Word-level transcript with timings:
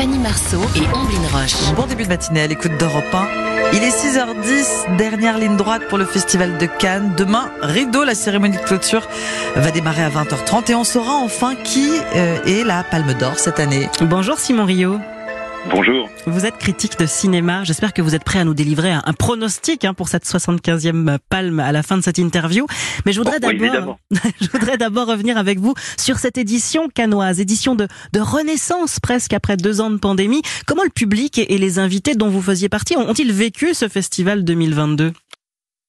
Fanny 0.00 0.18
Marceau 0.18 0.62
et 0.76 0.96
Amblin 0.96 1.28
Roche. 1.30 1.74
Bon 1.76 1.84
début 1.84 2.04
de 2.04 2.08
matinée 2.08 2.40
à 2.40 2.46
l'écoute 2.46 2.74
d'Europe 2.78 3.04
1. 3.12 3.28
Il 3.74 3.82
est 3.82 3.90
6h10, 3.90 4.96
dernière 4.96 5.36
ligne 5.36 5.58
droite 5.58 5.82
pour 5.90 5.98
le 5.98 6.06
Festival 6.06 6.56
de 6.56 6.64
Cannes. 6.64 7.12
Demain, 7.18 7.50
rideau, 7.60 8.04
la 8.04 8.14
cérémonie 8.14 8.56
de 8.56 8.62
clôture 8.62 9.06
va 9.56 9.70
démarrer 9.70 10.02
à 10.02 10.08
20h30 10.08 10.70
et 10.70 10.74
on 10.74 10.84
saura 10.84 11.16
enfin 11.16 11.54
qui 11.54 11.90
euh, 12.16 12.42
est 12.46 12.64
la 12.64 12.82
Palme 12.82 13.12
d'Or 13.12 13.38
cette 13.38 13.60
année. 13.60 13.90
Bonjour 14.00 14.38
Simon 14.38 14.64
Rio. 14.64 15.00
Bonjour. 15.68 16.08
Vous 16.26 16.46
êtes 16.46 16.56
critique 16.56 16.98
de 16.98 17.04
cinéma. 17.06 17.64
J'espère 17.64 17.92
que 17.92 18.00
vous 18.00 18.14
êtes 18.14 18.24
prêt 18.24 18.38
à 18.38 18.44
nous 18.44 18.54
délivrer 18.54 18.92
un, 18.92 19.02
pronostic 19.12 19.84
hein, 19.84 19.92
pour 19.94 20.08
cette 20.08 20.24
75e 20.24 21.18
palme 21.28 21.60
à 21.60 21.70
la 21.70 21.82
fin 21.82 21.96
de 21.98 22.02
cette 22.02 22.18
interview. 22.18 22.66
Mais 23.04 23.12
je 23.12 23.18
voudrais 23.18 23.36
Oh, 23.42 23.52
d'abord, 23.52 23.98
je 24.40 24.48
voudrais 24.50 24.78
d'abord 24.78 25.06
revenir 25.08 25.36
avec 25.36 25.58
vous 25.58 25.74
sur 25.98 26.18
cette 26.18 26.38
édition 26.38 26.88
canoise, 26.88 27.40
édition 27.40 27.74
de, 27.74 27.88
de 28.12 28.20
renaissance 28.20 29.00
presque 29.00 29.32
après 29.34 29.56
deux 29.56 29.80
ans 29.80 29.90
de 29.90 29.98
pandémie. 29.98 30.42
Comment 30.66 30.82
le 30.84 30.90
public 30.90 31.38
et, 31.38 31.54
et 31.54 31.58
les 31.58 31.78
invités 31.78 32.14
dont 32.14 32.28
vous 32.30 32.42
faisiez 32.42 32.68
partie 32.68 32.96
ont- 32.96 33.08
ont-ils 33.10 33.32
vécu 33.32 33.74
ce 33.74 33.88
festival 33.88 34.44
2022 34.44 35.12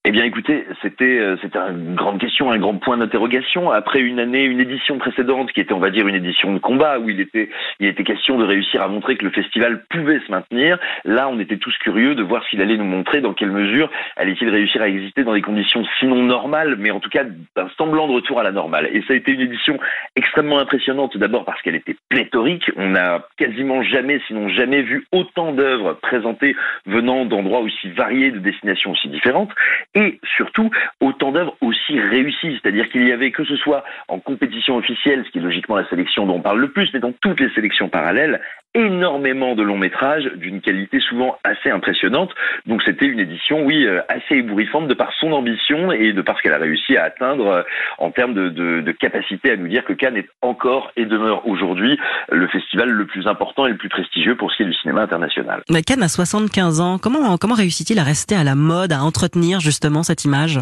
Eh 0.03 0.09
bien, 0.09 0.23
écoutez, 0.23 0.65
c'était 0.81 1.19
euh, 1.19 1.37
c'était 1.43 1.59
une 1.59 1.93
grande 1.93 2.19
question, 2.19 2.49
un 2.49 2.57
grand 2.57 2.73
point 2.73 2.97
d'interrogation. 2.97 3.69
Après 3.69 3.99
une 3.99 4.19
année, 4.19 4.45
une 4.45 4.59
édition 4.59 4.97
précédente 4.97 5.51
qui 5.51 5.59
était, 5.59 5.73
on 5.73 5.79
va 5.79 5.91
dire, 5.91 6.07
une 6.07 6.15
édition 6.15 6.51
de 6.51 6.57
combat 6.57 6.97
où 6.97 7.07
il 7.07 7.19
était 7.19 7.51
il 7.79 7.85
était 7.85 8.03
question 8.03 8.39
de 8.39 8.43
réussir 8.43 8.81
à 8.81 8.87
montrer 8.87 9.15
que 9.15 9.25
le 9.25 9.29
festival 9.29 9.83
pouvait 9.91 10.19
se 10.25 10.31
maintenir. 10.31 10.79
Là, 11.05 11.29
on 11.29 11.39
était 11.39 11.57
tous 11.57 11.77
curieux 11.77 12.15
de 12.15 12.23
voir 12.23 12.43
s'il 12.45 12.63
allait 12.63 12.77
nous 12.77 12.83
montrer 12.83 13.21
dans 13.21 13.35
quelle 13.35 13.51
mesure 13.51 13.91
allait-il 14.15 14.49
réussir 14.49 14.81
à 14.81 14.87
exister 14.87 15.23
dans 15.23 15.33
des 15.33 15.43
conditions 15.43 15.85
sinon 15.99 16.23
normales, 16.23 16.77
mais 16.79 16.89
en 16.89 16.99
tout 16.99 17.11
cas 17.11 17.25
d'un 17.55 17.69
semblant 17.77 18.07
de 18.07 18.13
retour 18.13 18.39
à 18.39 18.43
la 18.43 18.51
normale. 18.51 18.89
Et 18.93 19.03
ça 19.03 19.13
a 19.13 19.15
été 19.15 19.33
une 19.33 19.41
édition 19.41 19.77
extrêmement 20.15 20.57
impressionnante. 20.57 21.15
D'abord 21.15 21.45
parce 21.45 21.61
qu'elle 21.61 21.75
était 21.75 21.95
pléthorique. 22.09 22.71
On 22.75 22.89
n'a 22.89 23.23
quasiment 23.37 23.83
jamais, 23.83 24.19
sinon 24.25 24.49
jamais 24.49 24.81
vu 24.81 25.05
autant 25.11 25.51
d'œuvres 25.51 25.93
présentées 26.01 26.55
venant 26.87 27.25
d'endroits 27.25 27.59
aussi 27.59 27.87
variés, 27.91 28.31
de 28.31 28.39
destinations 28.39 28.93
aussi 28.93 29.07
différentes 29.07 29.51
et 29.95 30.19
surtout 30.37 30.69
autant 30.99 31.31
d'œuvres 31.31 31.55
aussi 31.61 31.99
réussies. 31.99 32.59
C'est-à-dire 32.61 32.89
qu'il 32.89 33.07
y 33.07 33.11
avait, 33.11 33.31
que 33.31 33.43
ce 33.43 33.55
soit 33.57 33.83
en 34.07 34.19
compétition 34.19 34.77
officielle, 34.77 35.23
ce 35.25 35.31
qui 35.31 35.39
est 35.39 35.41
logiquement 35.41 35.75
la 35.75 35.87
sélection 35.89 36.25
dont 36.25 36.35
on 36.35 36.41
parle 36.41 36.59
le 36.59 36.71
plus, 36.71 36.89
mais 36.93 36.99
dans 36.99 37.13
toutes 37.21 37.39
les 37.39 37.49
sélections 37.53 37.89
parallèles, 37.89 38.41
énormément 38.73 39.55
de 39.55 39.63
longs 39.63 39.77
métrages 39.77 40.29
d'une 40.35 40.61
qualité 40.61 40.99
souvent 40.99 41.37
assez 41.43 41.69
impressionnante. 41.69 42.31
Donc 42.65 42.81
c'était 42.83 43.05
une 43.05 43.19
édition, 43.19 43.65
oui, 43.65 43.85
euh, 43.85 44.01
assez 44.07 44.35
ébouriffante 44.35 44.87
de 44.87 44.93
par 44.93 45.11
son 45.19 45.31
ambition 45.33 45.91
et 45.91 46.13
de 46.13 46.21
par 46.21 46.37
ce 46.37 46.43
qu'elle 46.43 46.53
a 46.53 46.57
réussi 46.57 46.95
à 46.95 47.03
atteindre 47.03 47.47
euh, 47.47 47.63
en 47.97 48.11
termes 48.11 48.33
de, 48.33 48.49
de, 48.49 48.81
de 48.81 48.91
capacité 48.91 49.51
à 49.51 49.57
nous 49.57 49.67
dire 49.67 49.83
que 49.83 49.93
Cannes 49.93 50.17
est 50.17 50.29
encore 50.41 50.91
et 50.95 51.05
demeure 51.05 51.47
aujourd'hui 51.47 51.99
le 52.31 52.47
festival 52.47 52.89
le 52.89 53.05
plus 53.05 53.27
important 53.27 53.65
et 53.65 53.71
le 53.71 53.77
plus 53.77 53.89
prestigieux 53.89 54.35
pour 54.35 54.51
ce 54.51 54.57
qui 54.57 54.63
est 54.63 54.67
du 54.67 54.73
cinéma 54.73 55.01
international. 55.01 55.61
Mais 55.69 55.81
Cannes 55.81 56.03
a 56.03 56.07
75 56.07 56.79
ans. 56.81 56.97
Comment, 56.97 57.37
comment 57.37 57.55
réussit-il 57.55 57.99
à 57.99 58.03
rester 58.03 58.35
à 58.35 58.43
la 58.43 58.55
mode, 58.55 58.93
à 58.93 59.01
entretenir 59.03 59.59
justement 59.59 60.03
cette 60.03 60.25
image? 60.25 60.59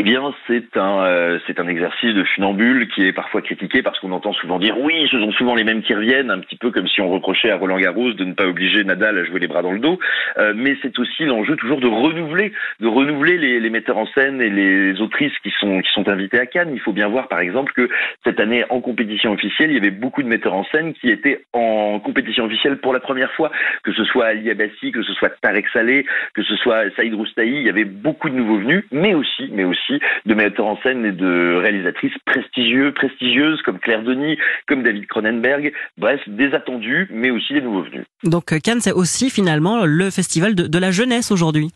Eh 0.00 0.04
bien, 0.04 0.32
c'est 0.46 0.76
un 0.76 1.00
euh, 1.06 1.40
c'est 1.44 1.58
un 1.58 1.66
exercice 1.66 2.14
de 2.14 2.22
funambule 2.22 2.86
qui 2.86 3.04
est 3.04 3.12
parfois 3.12 3.42
critiqué 3.42 3.82
parce 3.82 3.98
qu'on 3.98 4.12
entend 4.12 4.32
souvent 4.32 4.60
dire 4.60 4.78
oui, 4.78 5.08
ce 5.10 5.18
sont 5.18 5.32
souvent 5.32 5.56
les 5.56 5.64
mêmes 5.64 5.82
qui 5.82 5.92
reviennent, 5.92 6.30
un 6.30 6.38
petit 6.38 6.54
peu 6.54 6.70
comme 6.70 6.86
si 6.86 7.00
on 7.00 7.10
reprochait 7.10 7.50
à 7.50 7.56
Roland 7.56 7.80
Garros 7.80 8.12
de 8.12 8.22
ne 8.22 8.32
pas 8.32 8.46
obliger 8.46 8.84
Nadal 8.84 9.18
à 9.18 9.24
jouer 9.24 9.40
les 9.40 9.48
bras 9.48 9.60
dans 9.60 9.72
le 9.72 9.80
dos. 9.80 9.98
Euh, 10.36 10.52
mais 10.54 10.76
c'est 10.82 10.96
aussi 11.00 11.24
l'enjeu 11.24 11.56
toujours 11.56 11.80
de 11.80 11.88
renouveler, 11.88 12.52
de 12.78 12.86
renouveler 12.86 13.38
les, 13.38 13.58
les 13.58 13.70
metteurs 13.70 13.98
en 13.98 14.06
scène 14.06 14.40
et 14.40 14.50
les 14.50 15.00
autrices 15.00 15.36
qui 15.42 15.50
sont 15.58 15.80
qui 15.80 15.90
sont 15.90 16.08
invités 16.08 16.38
à 16.38 16.46
Cannes. 16.46 16.70
Il 16.72 16.80
faut 16.80 16.92
bien 16.92 17.08
voir, 17.08 17.26
par 17.26 17.40
exemple, 17.40 17.72
que 17.72 17.88
cette 18.22 18.38
année 18.38 18.64
en 18.70 18.80
compétition 18.80 19.32
officielle, 19.32 19.72
il 19.72 19.74
y 19.74 19.80
avait 19.80 19.90
beaucoup 19.90 20.22
de 20.22 20.28
metteurs 20.28 20.54
en 20.54 20.64
scène 20.66 20.94
qui 20.94 21.10
étaient 21.10 21.40
en 21.52 21.98
compétition 21.98 22.44
officielle 22.44 22.76
pour 22.76 22.92
la 22.92 23.00
première 23.00 23.32
fois, 23.32 23.50
que 23.82 23.92
ce 23.92 24.04
soit 24.04 24.26
Ali 24.26 24.48
Abassi, 24.48 24.92
que 24.92 25.02
ce 25.02 25.12
soit 25.14 25.30
Tarek 25.42 25.66
Saleh, 25.72 26.06
que 26.34 26.44
ce 26.44 26.54
soit 26.54 26.84
Saïd 26.94 27.14
Roustahi. 27.14 27.50
Il 27.50 27.66
y 27.66 27.68
avait 27.68 27.84
beaucoup 27.84 28.30
de 28.30 28.36
nouveaux 28.36 28.58
venus, 28.58 28.84
mais 28.92 29.14
aussi, 29.14 29.50
mais 29.50 29.64
aussi 29.64 29.87
de 30.26 30.34
metteurs 30.34 30.66
en 30.66 30.78
scène 30.82 31.04
et 31.04 31.12
de 31.12 31.56
réalisatrices 31.60 32.16
prestigieux, 32.24 32.92
prestigieuses 32.92 33.60
comme 33.62 33.78
Claire 33.78 34.02
Denis, 34.02 34.38
comme 34.66 34.82
David 34.82 35.06
Cronenberg. 35.06 35.72
Bref, 35.96 36.20
des 36.26 36.54
attendus, 36.54 37.08
mais 37.10 37.30
aussi 37.30 37.52
des 37.52 37.60
nouveaux 37.60 37.82
venus. 37.82 38.04
Donc 38.24 38.52
euh, 38.52 38.58
Cannes, 38.58 38.80
c'est 38.80 38.92
aussi 38.92 39.30
finalement 39.30 39.84
le 39.84 40.10
festival 40.10 40.54
de, 40.54 40.66
de 40.66 40.78
la 40.78 40.90
jeunesse 40.90 41.30
aujourd'hui. 41.30 41.70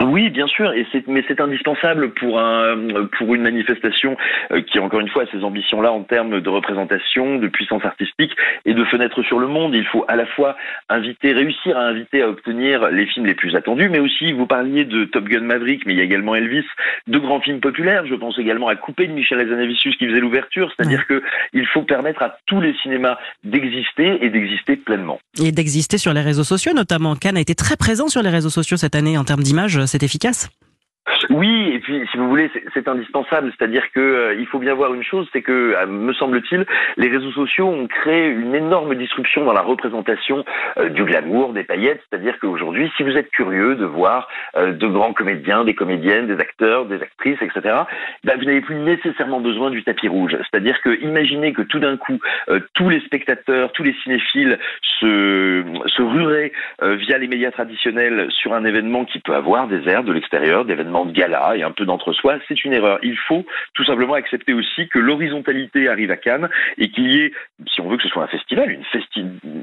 Oui, 0.00 0.28
bien 0.30 0.46
sûr, 0.46 0.72
et 0.72 0.86
c'est 0.92 1.06
mais 1.08 1.24
c'est 1.26 1.40
indispensable 1.40 2.10
pour 2.12 2.38
un 2.38 3.06
pour 3.18 3.34
une 3.34 3.42
manifestation 3.42 4.16
euh, 4.52 4.60
qui 4.60 4.78
encore 4.78 5.00
une 5.00 5.08
fois 5.08 5.22
a 5.22 5.26
ces 5.32 5.42
ambitions-là 5.42 5.90
en 5.90 6.02
termes 6.02 6.40
de 6.40 6.48
représentation, 6.50 7.38
de 7.38 7.48
puissance 7.48 7.84
artistique 7.84 8.32
et 8.64 8.74
de 8.74 8.84
fenêtre 8.84 9.22
sur 9.22 9.38
le 9.38 9.46
monde. 9.46 9.74
Il 9.74 9.86
faut 9.86 10.04
à 10.08 10.16
la 10.16 10.26
fois 10.26 10.56
inviter, 10.88 11.32
réussir 11.32 11.78
à 11.78 11.86
inviter 11.86 12.22
à 12.22 12.28
obtenir 12.28 12.90
les 12.90 13.06
films 13.06 13.26
les 13.26 13.34
plus 13.34 13.56
attendus, 13.56 13.88
mais 13.88 13.98
aussi 13.98 14.32
vous 14.32 14.46
parliez 14.46 14.84
de 14.84 15.04
Top 15.04 15.24
Gun 15.24 15.40
Maverick, 15.40 15.86
mais 15.86 15.94
il 15.94 15.98
y 15.98 16.02
a 16.02 16.04
également 16.04 16.34
Elvis, 16.34 16.66
de 17.06 17.18
grands 17.18 17.40
films 17.40 17.60
populaires. 17.60 18.04
Je 18.06 18.14
pense 18.14 18.38
également 18.38 18.68
à 18.68 18.76
Coupé 18.76 19.06
de 19.06 19.12
Michel 19.12 19.40
Hazanavicius 19.40 19.96
qui 19.96 20.06
faisait 20.08 20.20
l'ouverture, 20.20 20.70
c'est-à-dire 20.76 21.06
que 21.06 21.22
il 21.54 21.66
faut 21.66 21.82
permettre 21.82 22.22
à 22.22 22.36
tous 22.46 22.60
les 22.60 22.74
cinémas 22.82 23.18
d'exister 23.44 24.24
et 24.24 24.28
d'exister 24.28 24.76
pleinement. 24.76 25.18
Et 25.42 25.52
d'exister 25.52 25.96
sur 25.96 26.12
les 26.12 26.20
réseaux 26.20 26.44
sociaux, 26.44 26.72
notamment. 26.74 27.14
Cannes 27.14 27.36
a 27.36 27.40
été 27.40 27.54
très 27.54 27.76
présent 27.76 28.08
sur 28.08 28.22
les 28.22 28.30
réseaux 28.30 28.50
sociaux 28.50 28.76
cette 28.76 28.94
année 28.94 29.16
en 29.16 29.24
termes 29.24 29.42
d'image, 29.42 29.85
c'est 29.86 30.02
efficace. 30.02 30.48
Oui, 31.30 31.70
et 31.72 31.78
puis 31.80 32.06
si 32.10 32.16
vous 32.16 32.28
voulez, 32.28 32.50
c'est- 32.74 32.86
indispensable. 32.88 33.52
C'est-à-dire 33.58 33.90
que 33.92 34.00
euh, 34.00 34.34
il 34.38 34.46
faut 34.46 34.60
bien 34.60 34.74
voir 34.74 34.94
une 34.94 35.02
chose, 35.02 35.28
c'est 35.32 35.42
que, 35.42 35.74
euh, 35.74 35.86
me 35.86 36.12
semble-t-il, 36.12 36.64
les 36.96 37.08
réseaux 37.08 37.32
sociaux 37.32 37.66
ont 37.66 37.88
créé 37.88 38.28
une 38.28 38.54
énorme 38.54 38.94
disruption 38.94 39.44
dans 39.44 39.52
la 39.52 39.60
représentation 39.62 40.44
euh, 40.78 40.88
du 40.88 41.02
glamour, 41.04 41.52
des 41.52 41.64
paillettes. 41.64 42.00
C'est-à-dire 42.08 42.38
qu'aujourd'hui, 42.40 42.90
si 42.96 43.02
vous 43.02 43.16
êtes 43.16 43.30
curieux 43.30 43.74
de 43.74 43.84
voir 43.84 44.28
euh, 44.56 44.72
de 44.72 44.86
grands 44.86 45.12
comédiens, 45.12 45.64
des 45.64 45.74
comédiennes, 45.74 46.28
des 46.28 46.38
acteurs, 46.40 46.86
des 46.86 47.02
actrices, 47.02 47.42
etc., 47.42 47.76
ben, 48.22 48.38
vous 48.38 48.44
n'avez 48.44 48.60
plus 48.60 48.76
nécessairement 48.76 49.40
besoin 49.40 49.70
du 49.70 49.82
tapis 49.82 50.08
rouge. 50.08 50.36
C'est-à-dire 50.50 50.80
que 50.82 51.00
imaginez 51.02 51.52
que 51.52 51.62
tout 51.62 51.80
d'un 51.80 51.96
coup, 51.96 52.18
tous 52.74 52.88
les 52.88 53.00
spectateurs, 53.00 53.72
tous 53.72 53.82
les 53.82 53.94
cinéphiles 54.04 54.58
se, 55.00 55.64
se 55.86 56.02
ruraient 56.02 56.52
euh, 56.82 56.94
via 56.96 57.18
les 57.18 57.26
médias 57.26 57.50
traditionnels 57.50 58.26
sur 58.30 58.54
un 58.54 58.64
événement 58.64 59.04
qui 59.04 59.18
peut 59.18 59.34
avoir 59.34 59.66
des 59.66 59.88
airs 59.88 60.04
de 60.04 60.12
l'extérieur, 60.12 60.64
d'événements 60.64 60.95
de 61.04 61.12
gala 61.12 61.56
et 61.56 61.62
un 61.62 61.70
peu 61.70 61.84
d'entre-soi, 61.84 62.38
c'est 62.48 62.64
une 62.64 62.72
erreur. 62.72 62.98
Il 63.02 63.16
faut 63.16 63.44
tout 63.74 63.84
simplement 63.84 64.14
accepter 64.14 64.52
aussi 64.52 64.88
que 64.88 64.98
l'horizontalité 64.98 65.88
arrive 65.88 66.10
à 66.10 66.16
Cannes 66.16 66.48
et 66.78 66.88
qu'il 66.88 67.12
y 67.12 67.20
ait, 67.20 67.32
si 67.68 67.80
on 67.80 67.88
veut 67.88 67.96
que 67.96 68.02
ce 68.02 68.08
soit 68.08 68.24
un 68.24 68.28
festival, 68.28 68.78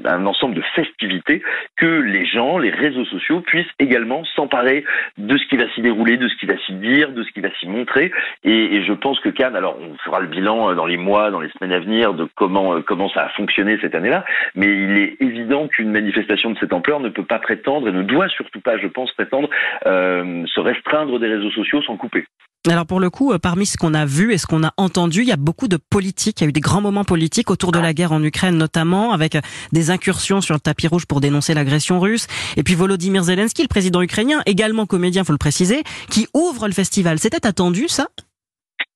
un 0.04 0.26
ensemble 0.26 0.54
de 0.54 0.62
festivités, 0.74 1.42
que 1.76 1.86
les 1.86 2.26
gens, 2.26 2.58
les 2.58 2.70
réseaux 2.70 3.04
sociaux 3.06 3.40
puissent 3.40 3.66
également 3.78 4.24
s'emparer 4.36 4.84
de 5.18 5.36
ce 5.36 5.46
qui 5.46 5.56
va 5.56 5.68
s'y 5.74 5.82
dérouler, 5.82 6.16
de 6.16 6.28
ce 6.28 6.36
qui 6.36 6.46
va 6.46 6.56
s'y 6.58 6.74
dire, 6.74 7.10
de 7.10 7.22
ce 7.22 7.30
qui 7.32 7.40
va 7.40 7.50
s'y 7.58 7.66
montrer. 7.66 8.12
Et, 8.44 8.76
et 8.76 8.84
je 8.84 8.92
pense 8.92 9.18
que 9.20 9.28
Cannes, 9.28 9.56
alors 9.56 9.78
on 9.80 9.96
fera 9.98 10.20
le 10.20 10.28
bilan 10.28 10.70
euh, 10.70 10.74
dans 10.74 10.86
les 10.86 10.96
mois, 10.96 11.30
dans 11.30 11.40
les 11.40 11.50
semaines 11.50 11.72
à 11.72 11.80
venir 11.80 12.14
de 12.14 12.28
comment 12.34 12.74
euh, 12.74 12.82
comment 12.82 13.08
ça 13.08 13.24
a 13.24 13.28
fonctionné 13.30 13.78
cette 13.80 13.94
année-là, 13.94 14.24
mais 14.54 14.66
il 14.66 14.98
est 14.98 15.16
évident 15.20 15.68
qu'une 15.68 15.90
manifestation 15.90 16.50
de 16.50 16.58
cette 16.58 16.72
ampleur 16.72 17.00
ne 17.00 17.08
peut 17.08 17.24
pas 17.24 17.38
prétendre 17.38 17.88
et 17.88 17.92
ne 17.92 18.02
doit 18.02 18.28
surtout 18.28 18.60
pas, 18.60 18.78
je 18.78 18.86
pense, 18.86 19.12
prétendre 19.12 19.48
euh, 19.86 20.44
se 20.46 20.60
restreindre 20.60 21.18
des 21.24 21.34
réseaux 21.34 21.50
sociaux 21.50 21.82
sans 21.82 21.96
couper. 21.96 22.24
Alors 22.66 22.86
pour 22.86 22.98
le 22.98 23.10
coup, 23.10 23.32
euh, 23.32 23.38
parmi 23.38 23.66
ce 23.66 23.76
qu'on 23.76 23.92
a 23.92 24.06
vu 24.06 24.32
et 24.32 24.38
ce 24.38 24.46
qu'on 24.46 24.64
a 24.64 24.72
entendu, 24.78 25.20
il 25.20 25.28
y 25.28 25.32
a 25.32 25.36
beaucoup 25.36 25.68
de 25.68 25.76
politique. 25.76 26.40
Il 26.40 26.44
y 26.44 26.46
a 26.46 26.48
eu 26.48 26.52
des 26.52 26.60
grands 26.60 26.80
moments 26.80 27.04
politiques 27.04 27.50
autour 27.50 27.72
de 27.72 27.78
la 27.78 27.92
guerre 27.92 28.12
en 28.12 28.22
Ukraine 28.22 28.56
notamment, 28.56 29.12
avec 29.12 29.34
euh, 29.34 29.40
des 29.72 29.90
incursions 29.90 30.40
sur 30.40 30.54
le 30.54 30.60
tapis 30.60 30.86
rouge 30.86 31.04
pour 31.04 31.20
dénoncer 31.20 31.52
l'agression 31.52 32.00
russe. 32.00 32.26
Et 32.56 32.62
puis 32.62 32.74
Volodymyr 32.74 33.24
Zelensky, 33.24 33.60
le 33.62 33.68
président 33.68 34.00
ukrainien, 34.00 34.40
également 34.46 34.86
comédien, 34.86 35.24
faut 35.24 35.32
le 35.32 35.38
préciser, 35.38 35.82
qui 36.08 36.26
ouvre 36.32 36.66
le 36.66 36.72
festival. 36.72 37.18
C'était 37.18 37.46
attendu 37.46 37.86
ça? 37.88 38.08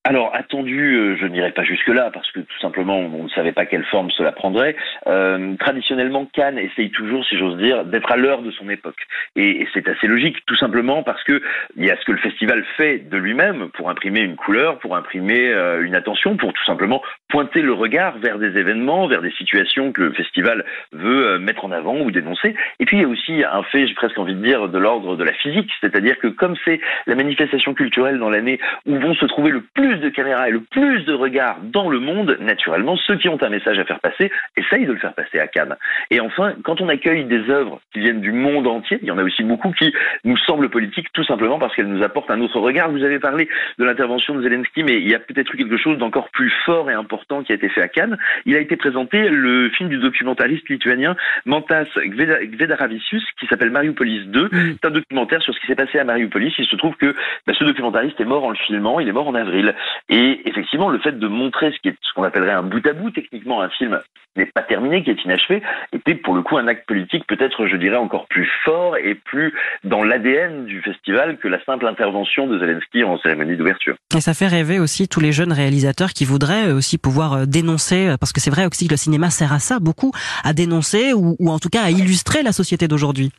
Alors, 0.05 0.33
attendu, 0.33 0.95
euh, 0.95 1.17
je 1.19 1.25
n'irai 1.25 1.51
pas 1.51 1.65
jusque-là, 1.65 2.09
parce 2.13 2.31
que 2.31 2.39
tout 2.39 2.59
simplement, 2.61 2.99
on 2.99 3.23
ne 3.25 3.29
savait 3.29 3.51
pas 3.51 3.65
quelle 3.65 3.83
forme 3.83 4.09
cela 4.11 4.31
prendrait. 4.31 4.77
Euh, 5.07 5.55
traditionnellement, 5.59 6.25
Cannes 6.31 6.57
essaye 6.57 6.89
toujours, 6.89 7.25
si 7.25 7.37
j'ose 7.37 7.57
dire, 7.57 7.83
d'être 7.83 8.09
à 8.09 8.15
l'heure 8.15 8.41
de 8.41 8.49
son 8.51 8.69
époque. 8.69 8.95
Et, 9.35 9.67
c'est 9.73 9.89
assez 9.89 10.07
logique, 10.07 10.37
tout 10.45 10.55
simplement 10.55 11.03
parce 11.03 11.21
que 11.25 11.41
il 11.75 11.85
y 11.85 11.91
a 11.91 11.97
ce 11.97 12.05
que 12.05 12.13
le 12.13 12.17
festival 12.19 12.63
fait 12.77 13.09
de 13.09 13.17
lui-même 13.17 13.69
pour 13.73 13.89
imprimer 13.89 14.21
une 14.21 14.37
couleur, 14.37 14.79
pour 14.79 14.95
imprimer 14.95 15.49
euh, 15.49 15.83
une 15.83 15.95
attention, 15.95 16.37
pour 16.37 16.53
tout 16.53 16.63
simplement 16.63 17.01
pointer 17.27 17.61
le 17.61 17.73
regard 17.73 18.17
vers 18.19 18.39
des 18.39 18.57
événements, 18.57 19.05
vers 19.07 19.21
des 19.21 19.31
situations 19.31 19.91
que 19.91 20.03
le 20.03 20.13
festival 20.13 20.63
veut 20.93 21.37
mettre 21.39 21.65
en 21.65 21.71
avant 21.71 21.99
ou 21.99 22.09
dénoncer. 22.09 22.55
Et 22.79 22.85
puis, 22.85 22.97
il 22.97 23.01
y 23.01 23.05
a 23.05 23.09
aussi 23.09 23.43
un 23.43 23.63
fait, 23.63 23.85
j'ai 23.85 23.95
presque 23.95 24.17
envie 24.17 24.33
de 24.33 24.41
dire, 24.41 24.69
de 24.69 24.77
l'ordre 24.77 25.17
de 25.17 25.25
la 25.25 25.33
physique, 25.33 25.69
c'est-à-dire 25.81 26.17
que 26.19 26.27
comme 26.27 26.55
c'est 26.63 26.79
la 27.05 27.15
manifestation 27.15 27.73
culturelle 27.73 28.17
dans 28.17 28.29
l'année 28.29 28.59
où 28.85 28.97
vont 28.97 29.13
se 29.13 29.25
trouver 29.25 29.51
le 29.51 29.61
plus 29.61 29.88
plus 29.89 29.97
de 29.97 30.09
caméras 30.09 30.47
et 30.49 30.51
le 30.51 30.59
plus 30.59 31.03
de 31.05 31.13
regards 31.13 31.57
dans 31.63 31.89
le 31.89 31.99
monde, 31.99 32.37
naturellement, 32.41 32.95
ceux 32.95 33.15
qui 33.15 33.27
ont 33.27 33.41
un 33.41 33.49
message 33.49 33.79
à 33.79 33.85
faire 33.85 33.99
passer 33.99 34.31
essayent 34.55 34.85
de 34.85 34.91
le 34.91 34.99
faire 34.99 35.15
passer 35.15 35.39
à 35.39 35.47
Cannes. 35.47 35.75
Et 36.11 36.19
enfin, 36.19 36.53
quand 36.63 36.79
on 36.79 36.89
accueille 36.89 37.25
des 37.25 37.49
œuvres 37.49 37.81
qui 37.91 38.01
viennent 38.01 38.21
du 38.21 38.31
monde 38.31 38.67
entier, 38.67 38.99
il 39.01 39.07
y 39.07 39.11
en 39.11 39.17
a 39.17 39.23
aussi 39.23 39.41
beaucoup 39.41 39.71
qui 39.71 39.91
nous 40.25 40.37
semblent 40.37 40.69
politiques 40.69 41.07
tout 41.13 41.23
simplement 41.23 41.57
parce 41.57 41.75
qu'elles 41.75 41.87
nous 41.87 42.03
apportent 42.03 42.29
un 42.29 42.39
autre 42.41 42.59
regard. 42.59 42.91
Vous 42.91 43.03
avez 43.03 43.17
parlé 43.17 43.49
de 43.79 43.83
l'intervention 43.83 44.35
de 44.35 44.43
Zelensky, 44.43 44.83
mais 44.83 44.97
il 44.97 45.09
y 45.09 45.15
a 45.15 45.19
peut-être 45.19 45.55
eu 45.55 45.57
quelque 45.57 45.77
chose 45.77 45.97
d'encore 45.97 46.29
plus 46.29 46.53
fort 46.67 46.91
et 46.91 46.93
important 46.93 47.41
qui 47.41 47.51
a 47.51 47.55
été 47.55 47.67
fait 47.69 47.81
à 47.81 47.87
Cannes. 47.87 48.19
Il 48.45 48.55
a 48.55 48.59
été 48.59 48.75
présenté 48.75 49.27
le 49.27 49.69
film 49.71 49.89
du 49.89 49.97
documentariste 49.97 50.69
lituanien 50.69 51.15
Mantas 51.47 51.87
Gvedaravicius 51.97 53.23
qui 53.39 53.47
s'appelle 53.47 53.71
Mariupolis 53.71 54.27
2. 54.27 54.49
C'est 54.51 54.85
un 54.85 54.91
documentaire 54.91 55.41
sur 55.41 55.55
ce 55.55 55.59
qui 55.61 55.65
s'est 55.65 55.75
passé 55.75 55.97
à 55.97 56.03
Mariupolis. 56.03 56.53
Il 56.59 56.67
se 56.67 56.75
trouve 56.75 56.95
que 56.95 57.15
bah, 57.47 57.53
ce 57.57 57.63
documentariste 57.63 58.21
est 58.21 58.25
mort 58.25 58.43
en 58.43 58.51
le 58.51 58.55
filmant. 58.55 58.99
Il 58.99 59.07
est 59.07 59.13
mort 59.13 59.27
en 59.27 59.35
avril. 59.35 59.73
Et 60.09 60.41
effectivement, 60.45 60.89
le 60.89 60.99
fait 60.99 61.17
de 61.17 61.27
montrer 61.27 61.71
ce 61.71 62.13
qu'on 62.15 62.23
appellerait 62.23 62.51
un 62.51 62.63
bout 62.63 62.85
à 62.87 62.93
bout 62.93 63.11
techniquement 63.11 63.61
un 63.61 63.69
film 63.69 63.99
n'est 64.35 64.45
pas 64.45 64.61
terminé, 64.61 65.03
qui 65.03 65.09
est 65.09 65.23
inachevé, 65.23 65.61
était 65.91 66.15
pour 66.15 66.35
le 66.35 66.41
coup 66.41 66.57
un 66.57 66.67
acte 66.67 66.87
politique 66.87 67.25
peut-être, 67.27 67.67
je 67.67 67.75
dirais, 67.75 67.97
encore 67.97 68.27
plus 68.27 68.49
fort 68.63 68.95
et 68.97 69.15
plus 69.15 69.53
dans 69.83 70.03
l'ADN 70.03 70.65
du 70.65 70.81
festival 70.81 71.37
que 71.37 71.47
la 71.47 71.63
simple 71.63 71.87
intervention 71.87 72.47
de 72.47 72.59
Zelensky 72.59 73.03
en 73.03 73.17
cérémonie 73.17 73.57
d'ouverture. 73.57 73.95
Et 74.15 74.21
ça 74.21 74.33
fait 74.33 74.47
rêver 74.47 74.79
aussi 74.79 75.07
tous 75.07 75.19
les 75.19 75.31
jeunes 75.31 75.51
réalisateurs 75.51 76.11
qui 76.11 76.25
voudraient 76.25 76.71
aussi 76.71 76.97
pouvoir 76.97 77.33
euh, 77.33 77.45
dénoncer, 77.45 78.09
euh, 78.09 78.17
parce 78.17 78.33
que 78.33 78.39
c'est 78.39 78.51
vrai 78.51 78.65
aussi 78.65 78.87
que 78.87 78.93
le 78.93 78.97
cinéma 78.97 79.29
sert 79.29 79.53
à 79.53 79.59
ça 79.59 79.79
beaucoup, 79.79 80.11
à 80.43 80.53
dénoncer 80.53 81.13
ou 81.13 81.35
en 81.49 81.59
tout 81.59 81.69
cas 81.69 81.83
à 81.83 81.89
illustrer 81.89 82.43
la 82.43 82.51
société 82.51 82.87
d'aujourd'hui. 82.87 83.31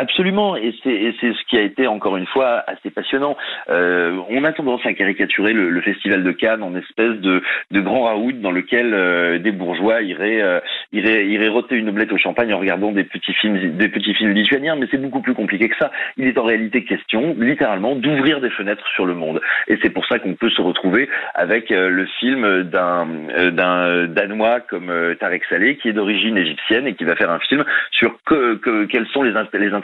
Absolument, 0.00 0.56
et 0.56 0.74
c'est 0.82 1.12
ce 1.20 1.44
qui 1.44 1.58
a 1.58 1.60
été 1.60 1.86
encore 1.86 2.16
une 2.16 2.24
fois 2.24 2.64
assez 2.66 2.88
passionnant. 2.88 3.36
Euh, 3.68 4.18
on 4.30 4.44
a 4.44 4.52
tendance 4.54 4.80
à 4.86 4.94
caricaturer 4.94 5.52
le, 5.52 5.68
le, 5.68 5.80
festival 5.82 6.24
de 6.24 6.32
Cannes 6.32 6.62
en 6.62 6.74
espèce 6.74 7.20
de, 7.20 7.42
de 7.70 7.80
grand 7.80 8.04
raout 8.04 8.32
dans 8.32 8.50
lequel 8.50 8.94
euh, 8.94 9.38
des 9.38 9.52
bourgeois 9.52 10.00
iraient, 10.00 10.40
euh, 10.40 10.58
iraient, 10.94 11.26
iraient 11.26 11.48
roter 11.48 11.76
une 11.76 11.90
omelette 11.90 12.14
au 12.14 12.16
champagne 12.16 12.54
en 12.54 12.58
regardant 12.58 12.92
des 12.92 13.04
petits 13.04 13.34
films, 13.34 13.76
des 13.76 13.88
petits 13.88 14.14
films 14.14 14.32
lituaniens, 14.32 14.74
mais 14.74 14.86
c'est 14.90 14.96
beaucoup 14.96 15.20
plus 15.20 15.34
compliqué 15.34 15.68
que 15.68 15.76
ça. 15.76 15.90
Il 16.16 16.26
est 16.26 16.38
en 16.38 16.44
réalité 16.44 16.82
question, 16.82 17.36
littéralement, 17.38 17.94
d'ouvrir 17.94 18.40
des 18.40 18.48
fenêtres 18.48 18.88
sur 18.94 19.04
le 19.04 19.12
monde, 19.12 19.42
et 19.68 19.78
c'est 19.82 19.90
pour 19.90 20.06
ça 20.06 20.18
qu'on 20.18 20.32
peut 20.32 20.48
se 20.48 20.62
retrouver 20.62 21.10
avec 21.34 21.70
euh, 21.70 21.90
le 21.90 22.06
film 22.20 22.62
d'un 22.62 23.06
euh, 23.36 23.50
d'un 23.50 24.06
danois 24.06 24.60
comme 24.60 24.90
Tarek 25.20 25.44
Saleh 25.50 25.76
qui 25.76 25.90
est 25.90 25.92
d'origine 25.92 26.38
égyptienne 26.38 26.86
et 26.86 26.94
qui 26.94 27.04
va 27.04 27.16
faire 27.16 27.30
un 27.30 27.40
film 27.40 27.64
sur 27.90 28.18
que, 28.24 28.54
que, 28.54 28.86
quelles 28.86 29.06
sont 29.08 29.22
les, 29.22 29.34
les 29.52 29.74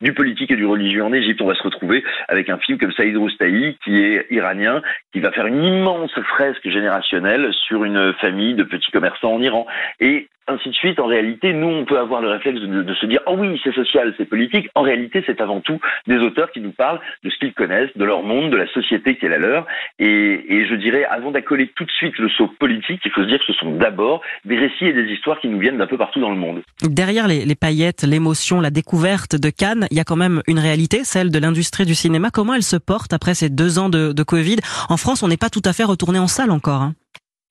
du 0.00 0.12
politique 0.12 0.50
et 0.50 0.56
du 0.56 0.66
religieux 0.66 1.04
en 1.04 1.12
Égypte. 1.12 1.40
On 1.42 1.46
va 1.46 1.54
se 1.54 1.62
retrouver 1.62 2.02
avec 2.28 2.48
un 2.48 2.58
film 2.58 2.78
comme 2.78 2.92
Saïd 2.92 3.16
Roustahi, 3.16 3.76
qui 3.84 4.02
est 4.02 4.26
iranien, 4.30 4.82
qui 5.12 5.20
va 5.20 5.32
faire 5.32 5.46
une 5.46 5.62
immense 5.62 6.12
fresque 6.34 6.68
générationnelle 6.68 7.52
sur 7.52 7.84
une 7.84 8.12
famille 8.14 8.54
de 8.54 8.64
petits 8.64 8.90
commerçants 8.90 9.34
en 9.34 9.42
Iran. 9.42 9.66
Et 10.00 10.28
ainsi 10.48 10.68
de 10.70 10.74
suite. 10.74 10.98
En 10.98 11.06
réalité, 11.06 11.52
nous, 11.52 11.68
on 11.68 11.84
peut 11.84 11.98
avoir 11.98 12.20
le 12.20 12.28
réflexe 12.28 12.60
de, 12.60 12.94
se 12.94 13.06
dire, 13.06 13.20
oh 13.26 13.36
oui, 13.38 13.60
c'est 13.62 13.74
social, 13.74 14.14
c'est 14.16 14.24
politique. 14.24 14.68
En 14.74 14.82
réalité, 14.82 15.22
c'est 15.26 15.40
avant 15.40 15.60
tout 15.60 15.80
des 16.06 16.18
auteurs 16.18 16.50
qui 16.50 16.60
nous 16.60 16.72
parlent 16.72 17.00
de 17.24 17.30
ce 17.30 17.38
qu'ils 17.38 17.54
connaissent, 17.54 17.96
de 17.96 18.04
leur 18.04 18.22
monde, 18.22 18.50
de 18.50 18.56
la 18.56 18.66
société 18.72 19.16
qui 19.16 19.26
est 19.26 19.28
la 19.28 19.38
leur. 19.38 19.66
Et, 19.98 20.66
je 20.68 20.74
dirais, 20.74 21.04
avant 21.04 21.30
d'accoler 21.30 21.70
tout 21.74 21.84
de 21.84 21.90
suite 21.90 22.18
le 22.18 22.28
saut 22.28 22.48
politique, 22.58 23.00
il 23.04 23.10
faut 23.10 23.22
se 23.22 23.28
dire 23.28 23.38
que 23.38 23.52
ce 23.52 23.52
sont 23.54 23.76
d'abord 23.76 24.22
des 24.44 24.56
récits 24.56 24.86
et 24.86 24.92
des 24.92 25.12
histoires 25.12 25.40
qui 25.40 25.48
nous 25.48 25.58
viennent 25.58 25.78
d'un 25.78 25.86
peu 25.86 25.98
partout 25.98 26.20
dans 26.20 26.30
le 26.30 26.36
monde. 26.36 26.62
Derrière 26.82 27.28
les, 27.28 27.54
paillettes, 27.54 28.02
l'émotion, 28.02 28.60
la 28.60 28.70
découverte 28.70 29.36
de 29.36 29.50
Cannes, 29.50 29.86
il 29.90 29.96
y 29.96 30.00
a 30.00 30.04
quand 30.04 30.16
même 30.16 30.42
une 30.46 30.58
réalité, 30.58 31.04
celle 31.04 31.30
de 31.30 31.38
l'industrie 31.38 31.84
du 31.84 31.94
cinéma. 31.94 32.30
Comment 32.30 32.54
elle 32.54 32.62
se 32.62 32.76
porte 32.76 33.12
après 33.12 33.34
ces 33.34 33.50
deux 33.50 33.78
ans 33.78 33.88
de, 33.88 34.12
de 34.12 34.22
Covid? 34.22 34.56
En 34.88 34.96
France, 34.96 35.22
on 35.22 35.28
n'est 35.28 35.36
pas 35.36 35.50
tout 35.50 35.62
à 35.64 35.72
fait 35.72 35.84
retourné 35.84 36.18
en 36.18 36.26
salle 36.26 36.50
encore. 36.50 36.82
Hein. 36.82 36.94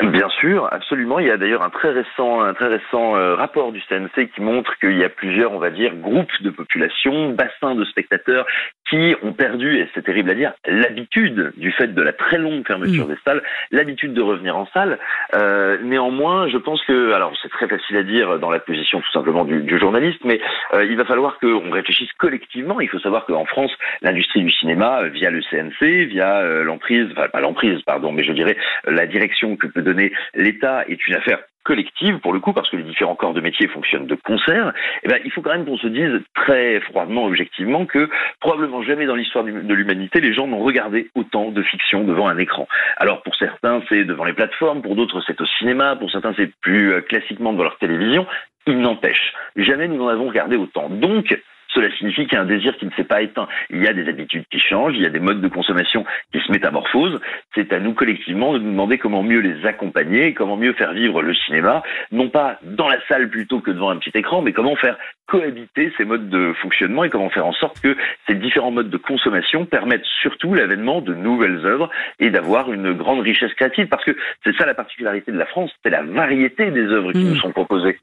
Bien 0.01 0.30
sûr, 0.40 0.69
absolument. 0.72 1.19
Il 1.19 1.28
y 1.28 1.31
a 1.31 1.36
d'ailleurs 1.36 1.62
un 1.62 1.69
très 1.69 1.90
récent, 1.90 2.42
un 2.42 2.54
très 2.54 2.68
récent 2.68 3.18
euh, 3.18 3.36
rapport 3.36 3.74
du 3.74 3.81
CNC 3.81 4.30
qui 4.34 4.42
montre 4.42 4.74
qu'il 4.80 4.98
y 4.98 5.04
a 5.04 5.10
plusieurs, 5.10 5.51
on 5.51 5.60
va 5.60 5.72
dire, 5.72 5.94
groupes 5.96 6.42
de 6.42 6.51
population, 6.51 7.31
bassins 7.31 7.75
de 7.75 7.84
spectateurs 7.84 8.46
qui 8.89 9.15
ont 9.24 9.33
perdu, 9.33 9.77
et 9.77 9.88
c'est 9.94 10.03
terrible 10.03 10.30
à 10.30 10.33
dire, 10.33 10.53
l'habitude 10.65 11.53
du 11.57 11.71
fait 11.71 11.94
de 11.94 12.01
la 12.01 12.13
très 12.13 12.38
longue 12.38 12.65
fermeture 12.65 13.06
mm. 13.06 13.09
des 13.09 13.18
salles, 13.24 13.44
l'habitude 13.71 14.13
de 14.13 14.21
revenir 14.21 14.57
en 14.57 14.68
salle. 14.74 15.00
Euh, 15.33 15.77
néanmoins, 15.83 16.47
je 16.50 16.57
pense 16.57 16.83
que, 16.86 17.13
alors 17.13 17.33
c'est 17.41 17.50
très 17.50 17.68
facile 17.68 17.97
à 17.97 18.03
dire 18.03 18.39
dans 18.39 18.50
la 18.50 18.59
position 18.59 19.01
tout 19.01 19.12
simplement 19.12 19.45
du, 19.45 19.62
du 19.62 19.80
journaliste, 19.80 20.21
mais 20.24 20.39
euh, 20.74 20.86
il 20.86 20.97
va 20.97 21.06
falloir 21.06 21.39
qu'on 21.39 21.71
réfléchisse 21.71 22.12
collectivement. 22.18 22.81
Il 22.81 22.89
faut 22.89 23.00
savoir 23.00 23.25
qu'en 23.25 23.45
France, 23.45 23.71
l'industrie 24.01 24.44
du 24.44 24.51
cinéma, 24.51 25.03
via 25.09 25.30
le 25.30 25.42
CNC, 25.42 26.07
via 26.07 26.39
euh, 26.39 26.63
l'emprise, 26.63 27.07
enfin 27.12 27.30
pas 27.30 27.42
l'emprise, 27.42 27.81
pardon, 27.83 28.12
mais 28.12 28.24
je 28.24 28.31
dirais 28.31 28.57
la 28.85 29.06
direction 29.06 29.56
que 29.56 29.68
peut 29.68 29.81
donner 29.81 30.12
l'État 30.35 30.85
est 30.88 31.07
une 31.07 31.15
affaire 31.15 31.39
collective 31.63 32.19
pour 32.19 32.33
le 32.33 32.39
coup 32.39 32.53
parce 32.53 32.69
que 32.69 32.77
les 32.77 32.83
différents 32.83 33.15
corps 33.15 33.33
de 33.33 33.41
métier 33.41 33.67
fonctionnent 33.67 34.07
de 34.07 34.15
concert, 34.15 34.73
eh 35.03 35.07
ben, 35.07 35.19
il 35.23 35.31
faut 35.31 35.41
quand 35.41 35.51
même 35.51 35.65
qu'on 35.65 35.77
se 35.77 35.88
dise 35.88 36.21
très 36.35 36.79
froidement, 36.81 37.25
objectivement, 37.25 37.85
que 37.85 38.09
probablement 38.39 38.81
jamais 38.83 39.06
dans 39.06 39.15
l'histoire 39.15 39.44
de 39.44 39.73
l'humanité 39.73 40.21
les 40.21 40.33
gens 40.33 40.47
n'ont 40.47 40.63
regardé 40.63 41.09
autant 41.15 41.51
de 41.51 41.61
fiction 41.63 42.03
devant 42.03 42.27
un 42.27 42.38
écran. 42.38 42.67
Alors 42.97 43.21
pour 43.23 43.35
certains 43.35 43.81
c'est 43.89 44.06
devant 44.06 44.25
les 44.25 44.33
plateformes, 44.33 44.81
pour 44.81 44.95
d'autres 44.95 45.21
c'est 45.27 45.39
au 45.41 45.45
cinéma, 45.45 45.95
pour 45.95 46.11
certains 46.11 46.33
c'est 46.35 46.51
plus 46.61 46.91
euh, 46.91 47.01
classiquement 47.01 47.53
devant 47.53 47.63
leur 47.63 47.77
télévision. 47.77 48.25
Il 48.67 48.79
n'empêche, 48.79 49.33
jamais 49.56 49.88
nous 49.88 50.03
en 50.03 50.09
avons 50.09 50.27
regardé 50.27 50.56
autant. 50.56 50.89
Donc 50.89 51.35
cela 51.74 51.89
signifie 51.98 52.25
qu'il 52.25 52.33
y 52.33 52.38
a 52.38 52.42
un 52.42 52.45
désir 52.45 52.75
qui 52.77 52.86
ne 52.86 52.92
s'est 52.92 53.04
pas 53.04 53.21
éteint. 53.21 53.48
Il 53.69 53.83
y 53.83 53.88
a 53.88 53.94
des 53.94 54.07
habitudes 54.07 54.45
qui 54.51 54.60
changent, 54.60 54.95
il 54.95 55.04
y 55.04 55.06
a 55.06 55.10
des 55.10 55.19
modes 55.19 55.42
de 55.42 55.48
consommation 55.48 56.06
qui 56.31 56.39
se 56.39 56.51
métamorphosent. 56.51 57.19
C'est 57.56 57.71
à 57.74 57.80
nous 57.80 57.94
collectivement 57.94 58.54
de 58.54 58.60
nous 58.60 58.71
demander 58.71 58.98
comment 58.98 59.24
mieux 59.24 59.39
les 59.39 59.66
accompagner, 59.66 60.33
comment 60.33 60.57
mieux 60.57 60.74
faire 60.74 60.94
vivre 60.94 61.21
le 61.21 61.33
cinéma, 61.33 61.83
non 62.12 62.30
pas 62.30 62.60
dans 62.63 62.88
la 62.88 63.00
salle 63.07 63.30
plutôt 63.30 63.60
que 63.60 63.71
devant 63.71 63.89
un 63.89 63.98
petit 63.98 64.18
écran, 64.18 64.42
mais 64.42 64.54
comment 64.54 64.75
faire 64.75 64.98
cohabiter 65.27 65.94
ces 65.98 66.06
modes 66.06 66.30
de 66.30 66.54
fonctionnement 66.54 67.04
et 67.04 67.10
comment 67.10 67.30
faire 67.30 67.45
en 67.45 67.54
sorte 67.54 67.80
que 67.80 67.95
ces 68.27 68.36
différents 68.36 68.71
modes 68.71 68.89
de 68.89 68.98
consommation 68.98 69.66
permettent 69.66 70.06
surtout 70.21 70.56
l'avènement 70.56 71.01
de 71.01 71.13
nouvelles 71.13 71.66
œuvres 71.66 71.89
et 72.19 72.31
d'avoir 72.31 72.71
une 72.74 72.94
grande 72.94 73.19
richesse 73.19 73.54
créative. 73.54 73.88
Parce 73.88 74.04
que 74.04 74.18
c'est 74.44 74.56
ça 74.56 74.66
la 74.66 74.74
particularité 74.74 75.31
de 75.31 75.38
la 75.38 75.45
France, 75.45 75.71
c'est 75.83 75.92
la 75.92 76.01
variété 76.04 76.71
des 76.71 76.88
œuvres 76.88 77.12
qui 77.12 77.19
mmh. 77.19 77.30
nous 77.30 77.36
sont 77.36 77.51
proposées. 77.51 78.00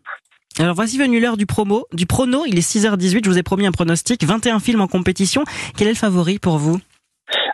Alors 0.59 0.75
voici 0.75 0.97
venu 0.97 1.21
l'heure 1.21 1.37
du 1.37 1.45
promo, 1.45 1.87
du 1.93 2.07
prono. 2.07 2.45
Il 2.47 2.57
est 2.57 2.67
6h18. 2.67 3.25
Je 3.25 3.31
vous 3.31 3.39
ai 3.39 3.43
promis 3.43 3.67
un 3.67 3.73
pronostic. 3.73 4.25
21 4.25 4.59
films 4.59 4.81
en 4.81 4.89
compétition. 4.89 5.45
Quel 5.77 5.89
est 5.89 5.91
le 5.91 5.97
favori 5.97 6.39
pour 6.39 6.57
vous? 6.57 6.81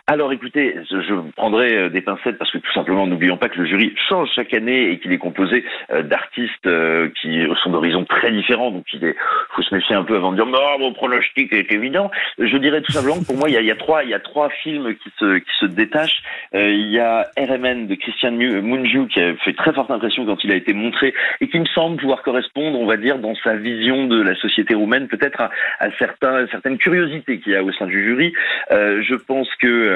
Alors 0.05 0.33
écoutez, 0.33 0.75
je 0.91 1.31
prendrai 1.37 1.77
euh, 1.77 1.89
des 1.89 2.01
pincettes 2.01 2.37
parce 2.37 2.51
que 2.51 2.57
tout 2.57 2.73
simplement, 2.73 3.07
n'oublions 3.07 3.37
pas 3.37 3.47
que 3.47 3.57
le 3.57 3.65
jury 3.65 3.95
change 4.09 4.29
chaque 4.35 4.53
année 4.53 4.91
et 4.91 4.99
qu'il 4.99 5.13
est 5.13 5.17
composé 5.17 5.63
euh, 5.91 6.03
d'artistes 6.03 6.65
euh, 6.65 7.07
qui 7.21 7.41
sont 7.63 7.69
d'horizons 7.69 8.03
très 8.03 8.29
différents. 8.29 8.69
Donc 8.69 8.83
il 8.91 9.15
faut 9.55 9.61
se 9.61 9.73
méfier 9.73 9.95
un 9.95 10.03
peu 10.03 10.17
avant 10.17 10.31
de 10.31 10.35
dire 10.35 10.45
non, 10.45 10.77
mon 10.77 10.91
pronostic 10.91 11.53
est 11.53 11.71
évident. 11.71 12.11
Je 12.37 12.57
dirais 12.57 12.81
tout 12.81 12.91
simplement 12.91 13.21
que 13.21 13.25
pour 13.25 13.37
moi, 13.37 13.47
il 13.47 13.53
y 13.53 13.57
a, 13.57 13.61
il 13.61 13.67
y 13.67 13.71
a 13.71 13.77
trois, 13.77 14.03
il 14.03 14.09
y 14.09 14.13
a 14.13 14.19
trois 14.19 14.49
films 14.49 14.93
qui 14.93 15.09
se 15.19 15.37
qui 15.37 15.51
se 15.57 15.67
détachent. 15.67 16.21
il 16.53 16.91
y 16.91 16.99
a 16.99 17.25
RMN 17.37 17.87
de 17.87 17.95
Christian 17.95 18.33
Munju 18.33 19.07
qui 19.07 19.21
a 19.21 19.33
fait 19.37 19.53
très 19.53 19.71
forte 19.71 19.89
impression 19.89 20.25
quand 20.25 20.43
il 20.43 20.51
a 20.51 20.55
été 20.55 20.73
montré 20.73 21.13
et 21.39 21.47
qui 21.47 21.57
me 21.57 21.65
semble 21.67 21.95
pouvoir 21.95 22.23
correspondre, 22.23 22.77
on 22.77 22.85
va 22.85 22.97
dire, 22.97 23.19
dans 23.19 23.35
sa 23.35 23.55
vision 23.55 24.07
de 24.07 24.21
la 24.21 24.35
société 24.35 24.75
roumaine, 24.75 25.07
peut-être 25.07 25.39
à, 25.39 25.49
à 25.79 25.89
certains 25.97 26.45
certaines 26.47 26.77
curiosités 26.77 27.39
qu'il 27.39 27.53
y 27.53 27.55
a 27.55 27.63
au 27.63 27.71
sein 27.71 27.85
du 27.85 28.03
jury. 28.03 28.33
je 28.69 29.15
pense 29.15 29.47
que 29.61 29.93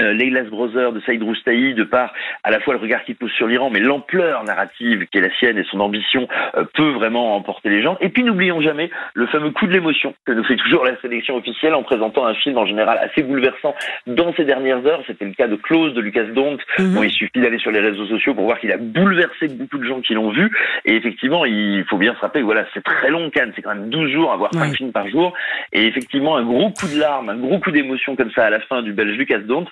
euh, 0.00 0.12
Leila's 0.12 0.48
Brother 0.48 0.92
de 0.92 1.00
Saïd 1.00 1.22
Roustahi, 1.22 1.74
de 1.74 1.84
par 1.84 2.12
à 2.44 2.50
la 2.50 2.60
fois 2.60 2.74
le 2.74 2.80
regard 2.80 3.04
qu'il 3.04 3.16
pose 3.16 3.30
sur 3.32 3.46
l'Iran, 3.46 3.70
mais 3.70 3.80
l'ampleur 3.80 4.44
narrative 4.44 5.06
qui 5.10 5.18
est 5.18 5.20
la 5.20 5.34
sienne 5.36 5.58
et 5.58 5.64
son 5.70 5.80
ambition 5.80 6.28
euh, 6.56 6.64
peut 6.74 6.90
vraiment 6.90 7.36
emporter 7.36 7.68
les 7.68 7.82
gens. 7.82 7.96
Et 8.00 8.08
puis 8.08 8.22
n'oublions 8.22 8.60
jamais 8.60 8.90
le 9.14 9.26
fameux 9.26 9.50
coup 9.50 9.66
de 9.66 9.72
l'émotion 9.72 10.14
que 10.24 10.32
nous 10.32 10.44
fait 10.44 10.56
toujours 10.56 10.84
la 10.84 11.00
sélection 11.00 11.36
officielle 11.36 11.74
en 11.74 11.82
présentant 11.82 12.26
un 12.26 12.34
film 12.34 12.58
en 12.58 12.66
général 12.66 12.98
assez 12.98 13.22
bouleversant 13.22 13.74
dans 14.06 14.32
ces 14.34 14.44
dernières 14.44 14.84
heures. 14.86 15.02
C'était 15.06 15.24
le 15.24 15.32
cas 15.32 15.48
de 15.48 15.56
Close 15.56 15.94
de 15.94 16.00
Lucas 16.00 16.24
Dont. 16.24 16.58
Mhm. 16.78 17.04
il 17.04 17.10
suffit 17.10 17.40
d'aller 17.40 17.58
sur 17.58 17.70
les 17.70 17.80
réseaux 17.80 18.06
sociaux 18.06 18.34
pour 18.34 18.44
voir 18.44 18.58
qu'il 18.60 18.72
a 18.72 18.76
bouleversé 18.76 19.48
beaucoup 19.48 19.78
de 19.78 19.84
gens 19.84 20.00
qui 20.00 20.14
l'ont 20.14 20.30
vu. 20.30 20.50
Et 20.84 20.94
effectivement, 20.96 21.44
il 21.44 21.84
faut 21.88 21.98
bien 21.98 22.14
se 22.14 22.20
rappeler, 22.20 22.42
voilà, 22.42 22.64
c'est 22.74 22.82
très 22.82 23.10
long 23.10 23.30
Cannes, 23.30 23.52
c'est 23.54 23.62
quand 23.62 23.74
même 23.74 23.90
12 23.90 24.10
jours 24.12 24.32
à 24.32 24.36
voir 24.36 24.52
5 24.54 24.74
films 24.74 24.92
par 24.92 25.08
jour. 25.08 25.32
Et 25.72 25.86
effectivement, 25.86 26.36
un 26.36 26.44
gros 26.44 26.70
coup 26.70 26.88
de 26.88 26.98
larmes, 26.98 27.28
un 27.28 27.36
gros 27.36 27.58
coup 27.58 27.70
d'émotion 27.70 28.16
comme 28.16 28.30
ça 28.32 28.44
à 28.44 28.50
la 28.50 28.60
fin 28.60 28.82
du 28.82 28.92
Belge 28.92 29.16
Lucas 29.16 29.38
Dont, 29.38 29.66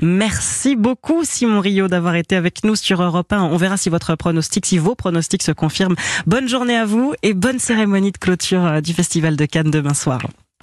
Merci 0.00 0.76
beaucoup 0.76 1.24
Simon 1.24 1.60
Rio 1.60 1.88
d'avoir 1.88 2.14
été 2.16 2.36
avec 2.36 2.64
nous 2.64 2.76
sur 2.76 3.02
Europe 3.02 3.32
1. 3.32 3.42
On 3.42 3.56
verra 3.56 3.76
si 3.76 3.90
votre 3.90 4.14
pronostic, 4.16 4.66
si 4.66 4.78
vos 4.78 4.94
pronostics 4.94 5.42
se 5.42 5.52
confirment. 5.52 5.96
Bonne 6.26 6.48
journée 6.48 6.76
à 6.76 6.84
vous 6.84 7.14
et 7.22 7.34
bonne 7.34 7.58
cérémonie 7.58 8.12
de 8.12 8.18
clôture 8.18 8.64
euh, 8.64 8.80
du 8.80 8.92
Festival 8.92 9.36
de 9.36 9.44
Cannes 9.44 9.70
demain 9.70 9.94
soir. 9.94 10.20